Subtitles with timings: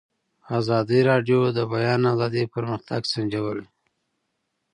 [0.59, 3.67] ازادي راډیو د د بیان آزادي پرمختګ سنجولی.